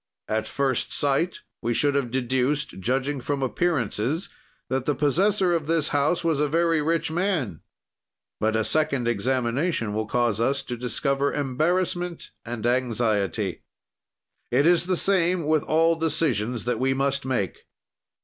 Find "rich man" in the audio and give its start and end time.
6.81-7.61